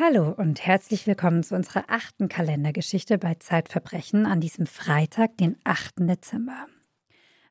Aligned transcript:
Hallo 0.00 0.30
und 0.30 0.64
herzlich 0.64 1.08
willkommen 1.08 1.42
zu 1.42 1.56
unserer 1.56 1.86
achten 1.88 2.28
Kalendergeschichte 2.28 3.18
bei 3.18 3.34
Zeitverbrechen 3.34 4.26
an 4.26 4.40
diesem 4.40 4.66
Freitag, 4.66 5.36
den 5.38 5.56
8. 5.64 6.08
Dezember. 6.08 6.66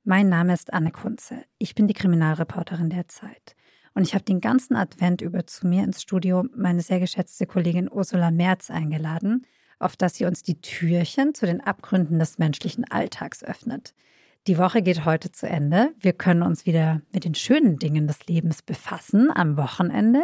Mein 0.06 0.30
Name 0.30 0.54
ist 0.54 0.72
Anne 0.72 0.92
Kunze. 0.92 1.44
Ich 1.58 1.76
bin 1.76 1.88
die 1.88 1.94
Kriminalreporterin 1.94 2.90
der 2.90 3.10
Zeit. 3.10 3.58
Und 3.96 4.04
ich 4.04 4.14
habe 4.14 4.24
den 4.24 4.40
ganzen 4.40 4.78
Advent 4.78 5.22
über 5.22 5.46
zu 5.46 5.68
mir 5.68 5.84
ins 5.84 6.02
Studio 6.02 6.46
meine 6.56 6.82
sehr 6.82 7.02
geschätzte 7.02 7.48
Kollegin 7.48 7.92
Ursula 7.92 8.32
Merz 8.32 8.72
eingeladen, 8.72 9.46
auf 9.78 9.98
dass 9.98 10.16
sie 10.16 10.24
uns 10.24 10.42
die 10.42 10.62
Türchen 10.62 11.34
zu 11.34 11.48
den 11.48 11.60
Abgründen 11.60 12.18
des 12.18 12.38
menschlichen 12.38 12.86
Alltags 12.90 13.44
öffnet. 13.44 13.94
Die 14.48 14.58
Woche 14.58 14.82
geht 14.82 15.04
heute 15.04 15.34
zu 15.34 15.50
Ende. 15.50 15.94
Wir 16.00 16.14
können 16.14 16.44
uns 16.44 16.66
wieder 16.66 17.02
mit 17.12 17.26
den 17.26 17.36
schönen 17.36 17.78
Dingen 17.78 18.08
des 18.08 18.26
Lebens 18.28 18.62
befassen 18.62 19.32
am 19.36 19.58
Wochenende. 19.58 20.24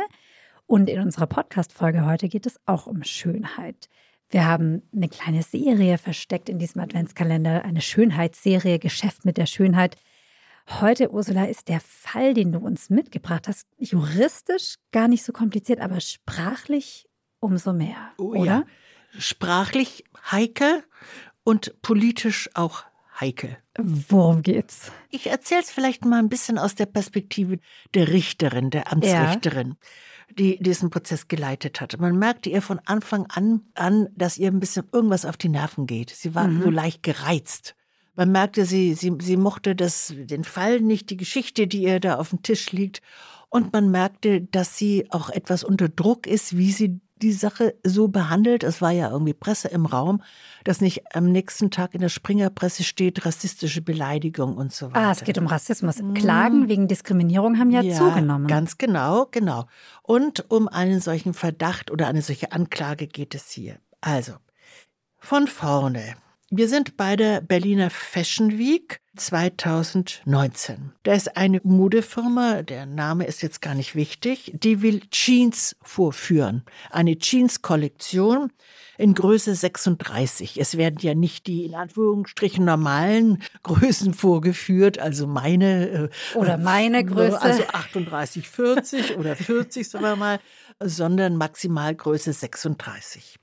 Und 0.74 0.90
in 0.90 1.02
unserer 1.02 1.28
Podcast-Folge 1.28 2.04
heute 2.04 2.28
geht 2.28 2.48
es 2.48 2.60
auch 2.66 2.88
um 2.88 3.04
Schönheit. 3.04 3.90
Wir 4.32 4.48
haben 4.48 4.82
eine 4.92 5.08
kleine 5.08 5.44
Serie 5.44 6.00
versteckt 6.00 6.50
in 6.50 6.58
diesem 6.58 6.82
Adventskalender, 6.82 7.64
eine 7.64 7.80
Schönheitsserie, 7.80 8.80
Geschäft 8.80 9.24
mit 9.24 9.38
der 9.38 9.46
Schönheit. 9.46 9.98
Heute, 10.82 11.12
Ursula, 11.12 11.46
ist 11.46 11.68
der 11.68 11.80
Fall, 11.80 12.34
den 12.34 12.54
du 12.54 12.58
uns 12.58 12.90
mitgebracht 12.90 13.48
hast, 13.48 13.68
juristisch 13.78 14.78
gar 14.92 15.08
nicht 15.08 15.24
so 15.24 15.32
kompliziert, 15.32 15.80
aber 15.80 16.00
sprachlich 16.00 17.08
umso 17.40 17.72
mehr. 17.72 18.10
Oh, 18.18 18.30
oder? 18.30 18.44
Ja. 18.44 18.64
Sprachlich 19.20 20.06
heikel 20.32 20.84
und 21.44 21.84
politisch 21.84 22.50
auch 22.56 22.84
heikel. 23.20 23.58
Worum 23.78 24.42
geht's? 24.42 24.92
Ich 25.12 25.28
erzähle 25.28 25.62
es 25.62 25.70
vielleicht 25.70 26.04
mal 26.04 26.18
ein 26.18 26.30
bisschen 26.30 26.58
aus 26.58 26.74
der 26.74 26.88
Perspektive 26.88 27.60
der 27.94 28.08
Richterin, 28.08 28.72
der 28.72 28.92
Amtsrichterin. 28.92 29.68
Ja 29.80 29.88
die 30.36 30.58
diesen 30.60 30.90
Prozess 30.90 31.28
geleitet 31.28 31.82
hat. 31.82 32.00
Man 32.00 32.18
merkte 32.18 32.50
ihr 32.50 32.62
von 32.62 32.80
Anfang 32.86 33.26
an 33.30 33.62
an, 33.76 34.10
dass 34.16 34.38
ihr 34.38 34.50
ein 34.50 34.60
bisschen 34.60 34.86
irgendwas 34.92 35.26
auf 35.26 35.38
die 35.38 35.50
Nerven 35.50 35.88
geht. 35.88 36.10
Sie 36.10 36.36
war 36.36 36.48
mhm. 36.48 36.64
so 36.64 36.70
leicht 36.70 37.04
gereizt. 37.04 37.76
Man 38.16 38.32
merkte, 38.32 38.66
sie, 38.66 38.94
sie, 38.94 39.14
sie 39.20 39.38
mochte 39.38 39.76
das, 39.76 40.14
den 40.16 40.44
Fall 40.44 40.82
nicht, 40.82 41.10
die 41.10 41.18
Geschichte, 41.18 41.66
die 41.68 41.84
ihr 41.84 42.00
da 42.00 42.18
auf 42.18 42.30
dem 42.30 42.44
Tisch 42.44 42.72
liegt. 42.72 43.02
Und 43.50 43.74
man 43.74 43.90
merkte, 43.90 44.42
dass 44.42 44.78
sie 44.78 45.08
auch 45.10 45.30
etwas 45.30 45.64
unter 45.64 45.90
Druck 45.90 46.28
ist, 46.28 46.58
wie 46.58 46.72
sie 46.72 47.00
die 47.24 47.32
Sache 47.32 47.76
so 47.84 48.10
behandelt. 48.10 48.64
Es 48.64 48.82
war 48.82 48.92
ja 48.92 49.10
irgendwie 49.10 49.34
Presse 49.34 49.70
im 49.70 49.86
Raum, 49.86 50.22
dass 50.64 50.82
nicht 50.82 51.16
am 51.16 51.32
nächsten 51.32 51.72
Tag 51.72 51.96
in 51.96 52.02
der 52.02 52.10
Springerpresse 52.10 52.84
steht, 52.84 53.26
rassistische 53.26 53.82
Beleidigung 53.82 54.58
und 54.58 54.74
so 54.74 54.88
weiter. 54.88 55.08
Ah, 55.08 55.12
es 55.12 55.24
geht 55.24 55.38
um 55.38 55.48
Rassismus. 55.48 56.02
Mhm. 56.02 56.14
Klagen 56.14 56.68
wegen 56.68 56.88
Diskriminierung 56.88 57.58
haben 57.58 57.72
ja, 57.72 57.82
ja 57.82 57.96
zugenommen. 57.96 58.48
Ganz 58.48 58.78
genau, 58.78 59.28
genau. 59.32 59.66
Und 60.04 60.52
um 60.52 60.68
einen 60.68 61.00
solchen 61.00 61.34
Verdacht 61.34 61.90
oder 61.90 62.08
eine 62.08 62.22
solche 62.22 62.52
Anklage 62.52 63.08
geht 63.08 63.34
es 63.34 63.50
hier. 63.50 63.78
Also, 64.02 64.34
von 65.18 65.48
vorne. 65.48 66.16
Wir 66.56 66.70
sind 66.70 66.98
bei 66.98 67.16
der 67.16 67.42
Berliner 67.42 67.90
Fashion 67.90 68.60
Week 68.60 69.00
2019. 69.16 70.92
Da 71.02 71.14
ist 71.16 71.36
eine 71.36 71.60
Modefirma, 71.64 72.62
der 72.62 72.86
Name 72.86 73.26
ist 73.26 73.42
jetzt 73.42 73.60
gar 73.60 73.74
nicht 73.74 73.96
wichtig, 73.96 74.52
die 74.54 74.84
will 74.84 75.02
Jeans 75.10 75.76
vorführen. 75.82 76.64
Eine 76.92 77.18
Jeans-Kollektion 77.18 78.52
in 79.00 79.16
Größe 79.16 79.56
36. 79.56 80.60
Es 80.60 80.78
werden 80.78 81.00
ja 81.02 81.16
nicht 81.16 81.48
die 81.48 81.66
in 81.66 81.74
Anführungsstrichen 81.74 82.64
normalen 82.64 83.42
Größen 83.64 84.14
vorgeführt, 84.14 85.00
also 85.00 85.26
meine 85.26 85.90
äh, 85.90 86.10
oder 86.36 86.60
meine 86.60 87.04
Größe, 87.04 87.42
also 87.42 87.64
38, 87.64 88.48
40 88.48 89.18
oder 89.18 89.36
40 89.36 89.90
sagen 89.90 90.06
wir 90.06 90.16
mal, 90.16 90.40
sondern 90.80 91.36
Maximalgröße 91.36 92.32
36. 92.32 93.40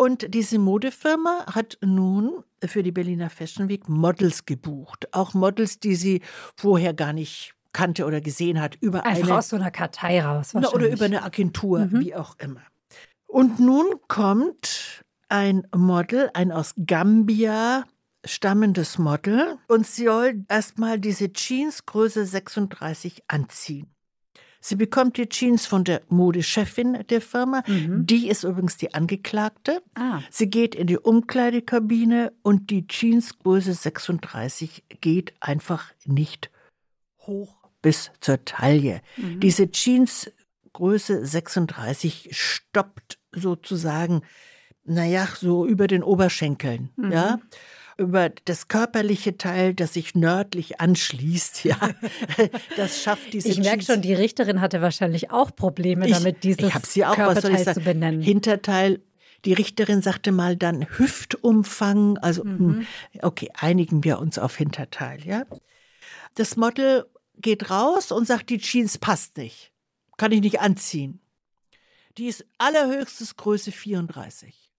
Und 0.00 0.32
diese 0.32 0.58
Modefirma 0.58 1.44
hat 1.54 1.76
nun 1.84 2.42
für 2.64 2.82
die 2.82 2.90
Berliner 2.90 3.28
Fashion 3.28 3.68
Week 3.68 3.86
Models 3.86 4.46
gebucht. 4.46 5.06
Auch 5.12 5.34
Models, 5.34 5.78
die 5.78 5.94
sie 5.94 6.22
vorher 6.56 6.94
gar 6.94 7.12
nicht 7.12 7.52
kannte 7.74 8.06
oder 8.06 8.22
gesehen 8.22 8.62
hat. 8.62 8.78
Über 8.80 9.04
Einfach 9.04 9.28
eine, 9.28 9.36
aus 9.36 9.50
so 9.50 9.56
einer 9.56 9.70
Kartei 9.70 10.24
raus. 10.24 10.54
Oder 10.54 10.90
über 10.90 11.04
eine 11.04 11.22
Agentur, 11.22 11.80
mhm. 11.80 12.00
wie 12.00 12.14
auch 12.14 12.34
immer. 12.38 12.62
Und 13.26 13.60
nun 13.60 13.84
kommt 14.08 15.04
ein 15.28 15.66
Model, 15.76 16.30
ein 16.32 16.50
aus 16.50 16.72
Gambia 16.86 17.84
stammendes 18.24 18.96
Model, 18.96 19.58
und 19.68 19.86
sie 19.86 20.06
soll 20.06 20.46
erstmal 20.48 20.98
diese 20.98 21.30
Jeans 21.34 21.84
Größe 21.84 22.24
36 22.24 23.24
anziehen. 23.28 23.94
Sie 24.60 24.76
bekommt 24.76 25.16
die 25.16 25.28
Jeans 25.28 25.66
von 25.66 25.84
der 25.84 26.02
Modechefin 26.08 27.04
der 27.08 27.20
Firma. 27.20 27.62
Mhm. 27.66 28.06
Die 28.06 28.28
ist 28.28 28.44
übrigens 28.44 28.76
die 28.76 28.92
Angeklagte. 28.92 29.82
Ah. 29.94 30.20
Sie 30.30 30.50
geht 30.50 30.74
in 30.74 30.86
die 30.86 30.98
Umkleidekabine 30.98 32.32
und 32.42 32.70
die 32.70 32.86
Jeans 32.86 33.38
Größe 33.38 33.72
36 33.72 34.84
geht 35.00 35.32
einfach 35.40 35.92
nicht 36.04 36.50
hoch 37.20 37.56
bis 37.80 38.10
zur 38.20 38.44
Taille. 38.44 39.00
Mhm. 39.16 39.40
Diese 39.40 39.70
Jeans 39.70 40.30
Größe 40.74 41.24
36 41.24 42.28
stoppt 42.32 43.18
sozusagen, 43.32 44.22
naja, 44.84 45.26
so 45.34 45.66
über 45.66 45.86
den 45.86 46.02
Oberschenkeln. 46.02 46.90
Mhm. 46.96 47.12
Ja 47.12 47.38
über 48.00 48.30
das 48.46 48.68
körperliche 48.68 49.36
Teil, 49.36 49.74
das 49.74 49.92
sich 49.92 50.14
nördlich 50.14 50.80
anschließt, 50.80 51.64
ja, 51.64 51.76
das 52.76 53.02
schafft 53.02 53.34
diese. 53.34 53.48
Ich 53.48 53.58
merke 53.58 53.84
schon, 53.84 54.00
die 54.00 54.14
Richterin 54.14 54.62
hatte 54.62 54.80
wahrscheinlich 54.80 55.30
auch 55.30 55.54
Probleme 55.54 56.06
ich, 56.06 56.12
damit, 56.14 56.42
dieses 56.42 56.74
ich 56.74 56.86
sie 56.86 57.04
auch, 57.04 57.14
Körperteil 57.14 57.74
zu 57.74 57.80
benennen. 57.80 58.22
Hinterteil. 58.22 59.00
Die 59.44 59.52
Richterin 59.52 60.02
sagte 60.02 60.32
mal 60.32 60.56
dann 60.56 60.86
Hüftumfang, 60.98 62.18
also 62.18 62.42
hm, 62.42 62.58
mhm. 62.58 62.86
okay, 63.22 63.50
einigen 63.54 64.02
wir 64.04 64.18
uns 64.18 64.38
auf 64.38 64.56
Hinterteil, 64.56 65.24
ja. 65.24 65.44
Das 66.34 66.56
Model 66.56 67.06
geht 67.36 67.70
raus 67.70 68.12
und 68.12 68.26
sagt, 68.26 68.50
die 68.50 68.58
Jeans 68.58 68.98
passt 68.98 69.36
nicht, 69.36 69.72
kann 70.16 70.32
ich 70.32 70.40
nicht 70.40 70.60
anziehen. 70.60 71.20
Die 72.18 72.26
ist 72.26 72.44
allerhöchstes 72.58 73.36
Größe 73.36 73.72
34. 73.72 74.69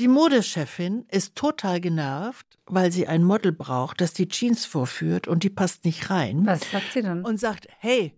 Die 0.00 0.08
Modechefin 0.08 1.06
ist 1.08 1.36
total 1.36 1.80
genervt, 1.80 2.58
weil 2.66 2.90
sie 2.90 3.06
ein 3.06 3.22
Model 3.22 3.52
braucht, 3.52 4.00
das 4.00 4.12
die 4.12 4.26
Jeans 4.26 4.66
vorführt 4.66 5.28
und 5.28 5.44
die 5.44 5.50
passt 5.50 5.84
nicht 5.84 6.10
rein. 6.10 6.44
Was 6.46 6.68
sagt 6.70 6.92
sie 6.92 7.02
dann? 7.02 7.24
Und 7.24 7.38
sagt, 7.38 7.68
hey, 7.78 8.12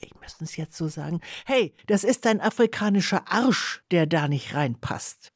ich 0.00 0.14
müsste 0.20 0.44
es 0.44 0.56
jetzt 0.56 0.76
so 0.76 0.88
sagen, 0.88 1.20
hey, 1.44 1.74
das 1.86 2.04
ist 2.04 2.26
ein 2.26 2.40
afrikanischer 2.40 3.30
Arsch, 3.30 3.82
der 3.90 4.06
da 4.06 4.26
nicht 4.26 4.54
reinpasst. 4.54 5.32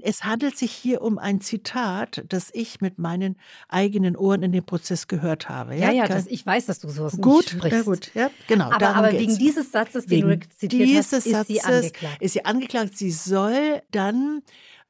Es 0.00 0.24
handelt 0.24 0.56
sich 0.56 0.70
hier 0.70 1.02
um 1.02 1.18
ein 1.18 1.40
Zitat, 1.40 2.24
das 2.28 2.50
ich 2.52 2.80
mit 2.80 2.98
meinen 2.98 3.36
eigenen 3.68 4.16
Ohren 4.16 4.44
in 4.44 4.52
dem 4.52 4.64
Prozess 4.64 5.08
gehört 5.08 5.48
habe. 5.48 5.74
Ja, 5.74 5.90
ja, 5.90 6.06
das, 6.06 6.26
ich 6.26 6.46
weiß, 6.46 6.66
dass 6.66 6.78
du 6.78 6.88
sowas 6.88 7.20
gut, 7.20 7.38
nicht 7.38 7.50
sprichst. 7.50 7.72
Ja, 7.72 7.82
gut, 7.82 8.10
ja, 8.14 8.30
genau. 8.46 8.70
Aber, 8.70 8.94
aber 8.94 9.12
wegen 9.12 9.36
dieses 9.36 9.72
Satzes, 9.72 10.06
den 10.06 10.28
wegen 10.28 10.40
du 10.40 10.48
zitiert 10.50 10.98
hast, 10.98 11.12
ist 11.12 11.30
Satzes 11.30 11.48
sie 11.48 11.62
angeklagt. 11.62 12.22
Ist 12.22 12.32
sie 12.32 12.44
angeklagt. 12.44 12.96
Sie 12.96 13.10
soll 13.10 13.82
dann 13.90 14.42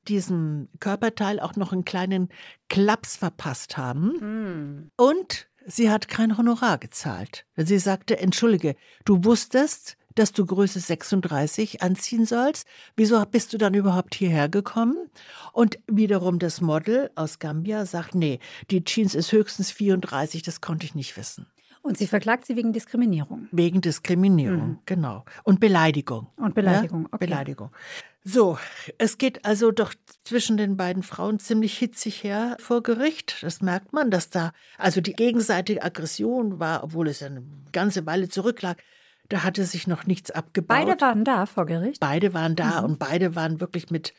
diesem 0.09 0.69
Körperteil 0.81 1.41
auch 1.41 1.57
noch 1.57 1.73
einen 1.73 1.85
kleinen 1.85 2.29
Klaps 2.69 3.17
verpasst 3.17 3.77
haben. 3.77 4.09
Mm. 4.09 4.91
Und 4.97 5.49
sie 5.67 5.91
hat 5.91 6.09
kein 6.09 6.37
Honorar 6.37 6.79
gezahlt. 6.79 7.45
Sie 7.57 7.79
sagte, 7.79 8.19
entschuldige, 8.19 8.75
du 9.05 9.25
wusstest, 9.25 9.97
dass 10.19 10.33
du 10.33 10.45
Größe 10.45 10.81
36 10.81 11.83
anziehen 11.83 12.27
sollst. 12.27 12.67
Wieso 12.97 13.25
bist 13.25 13.53
du 13.53 13.59
dann 13.59 13.75
überhaupt 13.75 14.15
hierher 14.15 14.49
gekommen? 14.49 14.97
Und 15.53 15.79
wiederum 15.87 16.39
das 16.39 16.61
Model 16.61 17.11
aus 17.15 17.39
Gambia 17.39 17.87
sagt, 17.87 18.15
nee, 18.15 18.41
die 18.71 18.83
Jeans 18.83 19.15
ist 19.15 19.31
höchstens 19.33 19.71
34, 19.71 20.43
das 20.43 20.61
konnte 20.61 20.87
ich 20.87 20.95
nicht 20.95 21.17
wissen. 21.17 21.47
Und 21.83 21.97
sie 21.97 22.07
verklagt 22.07 22.45
sie 22.45 22.57
wegen 22.57 22.73
Diskriminierung. 22.73 23.49
Wegen 23.53 23.81
Diskriminierung, 23.81 24.69
mhm. 24.69 24.79
genau. 24.85 25.25
Und 25.45 25.61
Beleidigung. 25.61 26.27
Und 26.37 26.55
Beleidigung, 26.55 27.03
ja? 27.03 27.09
okay. 27.13 27.27
Beleidigung. 27.27 27.71
So, 28.25 28.59
es 28.99 29.17
geht 29.17 29.45
also 29.45 29.71
doch 29.71 29.95
zwischen 30.25 30.57
den 30.57 30.77
beiden 30.77 31.03
Frauen 31.03 31.39
ziemlich 31.39 31.79
hitzig 31.79 32.23
her 32.23 32.57
vor 32.61 32.83
Gericht. 32.83 33.43
Das 33.43 33.63
merkt 33.63 33.93
man, 33.93 34.11
dass 34.11 34.29
da 34.29 34.53
also 34.77 35.01
die 35.01 35.15
gegenseitige 35.15 35.83
Aggression 35.83 36.59
war, 36.59 36.85
obwohl 36.85 37.09
es 37.09 37.23
eine 37.23 37.43
ganze 37.73 38.05
Weile 38.07 38.29
zurücklag. 38.29 38.83
Da 39.29 39.45
hatte 39.45 39.65
sich 39.65 39.87
noch 39.87 40.07
nichts 40.07 40.31
abgebaut. 40.31 40.87
Beide 40.87 41.01
waren 41.01 41.25
da 41.25 41.47
vor 41.47 41.67
Gericht? 41.67 42.01
Beide 42.01 42.35
waren 42.35 42.57
da 42.57 42.81
mhm. 42.81 42.85
und 42.85 42.99
beide 42.99 43.35
waren 43.35 43.61
wirklich 43.61 43.91
mit 43.91 44.15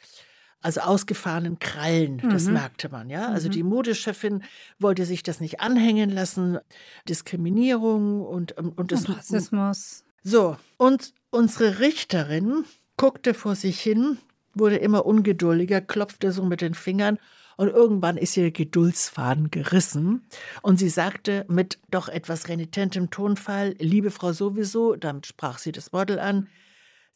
also 0.62 0.82
ausgefahrenen 0.82 1.58
Krallen, 1.60 2.18
das 2.30 2.46
mhm. 2.46 2.54
merkte 2.54 2.90
man, 2.90 3.10
ja. 3.10 3.30
Also 3.30 3.48
mhm. 3.48 3.52
die 3.54 3.64
Modechefin 3.64 4.44
wollte 4.78 5.06
sich 5.06 5.24
das 5.24 5.40
nicht 5.40 5.62
anhängen 5.62 6.10
lassen, 6.10 6.60
Diskriminierung 7.08 8.22
und 8.22 8.52
und, 8.58 8.78
und, 8.78 8.92
und 8.92 9.10
Rassismus. 9.10 10.04
So, 10.22 10.58
und 10.78 11.14
unsere 11.30 11.80
Richterin 11.80 12.66
guckte 13.00 13.34
vor 13.34 13.56
sich 13.56 13.80
hin, 13.80 14.18
wurde 14.54 14.76
immer 14.76 15.06
ungeduldiger, 15.06 15.80
klopfte 15.80 16.34
so 16.34 16.44
mit 16.44 16.60
den 16.60 16.74
Fingern 16.74 17.18
und 17.56 17.70
irgendwann 17.70 18.18
ist 18.18 18.36
ihr 18.36 18.52
Geduldsfaden 18.52 19.52
gerissen 19.52 20.28
und 20.62 20.78
sie 20.78 20.90
sagte 20.90 21.46
mit 21.48 21.80
doch 21.90 22.10
etwas 22.10 22.50
renitentem 22.50 23.10
Tonfall, 23.10 23.76
liebe 23.80 24.12
Frau 24.12 24.34
sowieso, 24.34 24.98
damit 24.98 25.28
sprach 25.28 25.60
sie 25.60 25.72
das 25.72 25.94
Model 25.94 26.20
an, 26.20 26.50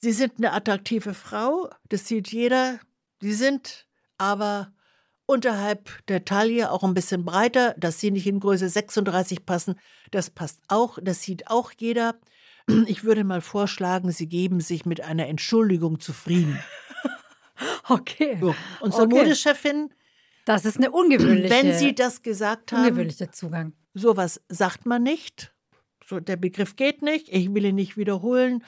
Sie 0.04 0.12
sind 0.12 0.34
eine 0.38 0.52
attraktive 0.52 1.14
Frau, 1.14 1.70
das 1.88 2.10
sieht 2.10 2.30
jeder. 2.34 2.78
Sie 3.22 3.32
sind 3.32 3.88
aber 4.18 4.74
unterhalb 5.26 6.06
der 6.10 6.26
Taille 6.26 6.70
auch 6.72 6.84
ein 6.84 6.94
bisschen 6.94 7.24
breiter, 7.24 7.74
dass 7.78 8.02
sie 8.02 8.12
nicht 8.12 8.28
in 8.28 8.42
Größe 8.42 8.68
36 8.68 9.46
passen. 9.46 9.80
Das 10.12 10.30
passt 10.30 10.60
auch, 10.68 11.00
das 11.02 11.22
sieht 11.22 11.48
auch 11.48 11.72
jeder. 11.78 12.16
Ich 12.88 13.04
würde 13.04 13.24
mal 13.24 13.42
vorschlagen, 13.42 14.12
Sie 14.12 14.28
geben 14.28 14.60
sich 14.60 14.86
mit 14.86 15.02
einer 15.02 15.28
Entschuldigung 15.28 16.00
zufrieden. 16.00 16.60
Okay. 17.88 18.38
So. 18.42 18.56
Unsere 18.82 19.04
okay. 19.04 19.16
Modechefin, 19.16 19.90
Das 20.46 20.66
ist 20.66 20.78
eine 20.78 20.92
ungewöhnliche, 20.92 21.50
wenn 21.54 21.74
Sie 21.78 21.94
das 21.94 22.22
gesagt 22.22 22.72
haben, 22.72 22.86
ungewöhnlicher 22.86 23.32
Zugang. 23.32 23.74
sowas 23.94 24.42
sagt 24.50 24.86
man 24.86 25.04
nicht. 25.04 25.54
So, 26.06 26.20
der 26.20 26.36
Begriff 26.36 26.76
geht 26.76 27.02
nicht. 27.02 27.30
Ich 27.30 27.54
will 27.54 27.64
ihn 27.66 27.76
nicht 27.76 27.96
wiederholen. 27.96 28.64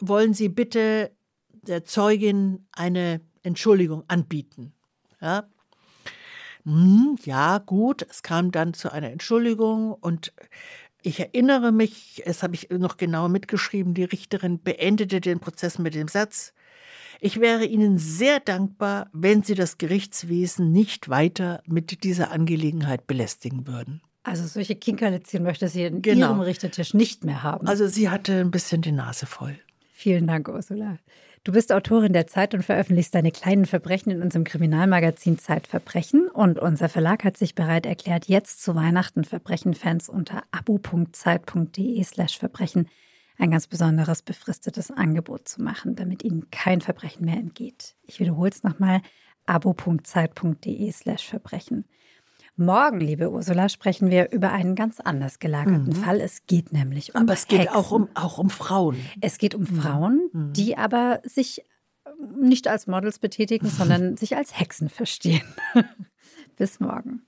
Wollen 0.00 0.34
Sie 0.34 0.48
bitte 0.48 1.14
der 1.48 1.84
Zeugin 1.84 2.66
eine 2.72 3.20
Entschuldigung 3.42 4.02
anbieten? 4.08 4.74
Ja. 5.20 5.48
Hm, 6.64 7.16
ja, 7.24 7.58
gut. 7.58 8.02
Es 8.08 8.22
kam 8.22 8.50
dann 8.50 8.74
zu 8.74 8.90
einer 8.92 9.10
Entschuldigung 9.10 9.92
und 9.92 10.32
ich 11.04 11.20
erinnere 11.20 11.70
mich, 11.70 12.22
es 12.24 12.42
habe 12.42 12.54
ich 12.54 12.70
noch 12.70 12.96
genau 12.96 13.28
mitgeschrieben, 13.28 13.94
die 13.94 14.04
Richterin 14.04 14.60
beendete 14.62 15.20
den 15.20 15.38
Prozess 15.38 15.78
mit 15.78 15.94
dem 15.94 16.08
Satz, 16.08 16.52
ich 17.20 17.40
wäre 17.40 17.64
Ihnen 17.64 17.96
sehr 17.98 18.40
dankbar, 18.40 19.08
wenn 19.12 19.42
Sie 19.42 19.54
das 19.54 19.78
Gerichtswesen 19.78 20.72
nicht 20.72 21.08
weiter 21.08 21.62
mit 21.66 22.04
dieser 22.04 22.30
Angelegenheit 22.32 23.06
belästigen 23.06 23.66
würden. 23.66 24.02
Also 24.24 24.46
solche 24.46 24.74
Kinkerlitzchen 24.74 25.42
möchte 25.42 25.68
sie 25.68 25.84
in 25.84 26.00
Genau. 26.00 26.30
ihrem 26.30 26.40
Richtertisch 26.40 26.94
nicht 26.94 27.24
mehr 27.24 27.42
haben. 27.42 27.66
Also 27.66 27.86
sie 27.86 28.08
hatte 28.08 28.40
ein 28.40 28.50
bisschen 28.50 28.80
die 28.80 28.92
Nase 28.92 29.26
voll. 29.26 29.58
Vielen 29.92 30.26
Dank, 30.26 30.48
Ursula. 30.48 30.98
Du 31.44 31.52
bist 31.52 31.72
Autorin 31.72 32.14
der 32.14 32.26
Zeit 32.26 32.54
und 32.54 32.62
veröffentlichst 32.62 33.14
deine 33.14 33.30
kleinen 33.30 33.66
Verbrechen 33.66 34.10
in 34.10 34.22
unserem 34.22 34.44
Kriminalmagazin 34.44 35.38
Zeitverbrechen. 35.38 36.28
Und 36.28 36.58
unser 36.58 36.88
Verlag 36.88 37.22
hat 37.22 37.36
sich 37.36 37.54
bereit 37.54 37.84
erklärt, 37.84 38.28
jetzt 38.28 38.62
zu 38.62 38.74
Weihnachten 38.74 39.24
Verbrechenfans 39.24 40.08
unter 40.08 40.42
abo.zeit.de 40.52 42.02
slash 42.02 42.38
Verbrechen 42.38 42.88
ein 43.36 43.50
ganz 43.50 43.66
besonderes 43.66 44.22
befristetes 44.22 44.90
Angebot 44.90 45.46
zu 45.46 45.60
machen, 45.60 45.96
damit 45.96 46.24
ihnen 46.24 46.48
kein 46.50 46.80
Verbrechen 46.80 47.26
mehr 47.26 47.36
entgeht. 47.36 47.94
Ich 48.04 48.20
wiederhole 48.20 48.50
es 48.50 48.62
nochmal, 48.62 49.02
abo.zeit.de 49.44 50.92
slash 50.92 51.28
Verbrechen. 51.28 51.84
Morgen, 52.56 53.00
liebe 53.00 53.30
Ursula, 53.32 53.68
sprechen 53.68 54.10
wir 54.10 54.30
über 54.30 54.52
einen 54.52 54.76
ganz 54.76 55.00
anders 55.00 55.40
gelagerten 55.40 55.92
Fall. 55.92 56.20
Es 56.20 56.46
geht 56.46 56.72
nämlich 56.72 57.14
um 57.14 57.22
Mhm. 57.22 57.26
Aber 57.26 57.32
es 57.34 57.48
geht 57.48 57.60
Hexen. 57.60 57.76
auch 57.76 57.90
um, 57.90 58.08
auch 58.14 58.38
um 58.38 58.48
Frauen. 58.48 58.96
Es 59.20 59.38
geht 59.38 59.54
um 59.56 59.66
Frauen, 59.66 60.30
die 60.52 60.76
aber 60.78 61.20
sich 61.24 61.64
nicht 62.36 62.68
als 62.68 62.86
Models 62.86 63.18
betätigen, 63.18 63.68
sondern 63.68 64.16
sich 64.16 64.36
als 64.36 64.58
Hexen 64.58 64.88
verstehen. 64.88 65.42
Bis 66.56 66.78
morgen. 66.78 67.22